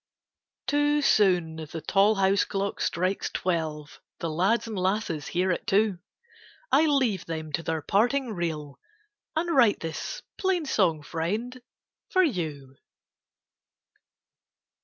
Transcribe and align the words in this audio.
Too 0.65 1.03
soon 1.03 1.57
the 1.57 1.79
tall 1.87 2.15
house 2.15 2.43
clock 2.43 2.81
strikes 2.81 3.29
twelve, 3.29 4.01
The 4.17 4.31
lads 4.31 4.65
and 4.65 4.75
lasses 4.75 5.27
hear 5.27 5.51
it 5.51 5.67
too, 5.67 5.99
I 6.71 6.87
leave 6.87 7.27
them 7.27 7.51
to 7.51 7.61
their 7.61 7.83
parting 7.83 8.33
reel, 8.33 8.79
And 9.35 9.55
write 9.55 9.81
this 9.81 10.23
plain 10.39 10.65
song, 10.65 11.03
friend, 11.03 11.61
for 12.09 12.23
you. 12.23 12.77